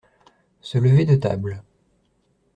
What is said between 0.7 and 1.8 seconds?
lever de table.